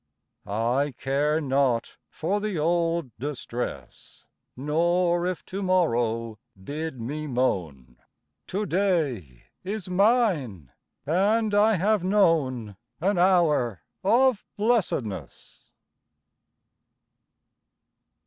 I 0.47 0.95
care 0.97 1.39
not 1.39 1.97
for 2.09 2.39
the 2.41 2.57
old 2.57 3.15
distress, 3.19 4.25
Nor 4.57 5.27
if 5.27 5.45
to 5.45 5.61
morrow 5.61 6.39
bid 6.63 6.99
me 6.99 7.27
moan; 7.27 7.97
To 8.47 8.65
day 8.65 9.43
is 9.63 9.91
mine, 9.91 10.71
and 11.05 11.53
I 11.53 11.75
have 11.75 12.03
known 12.03 12.77
An 12.99 13.19
hour 13.19 13.83
of 14.03 14.43
blessedness. 14.57 15.69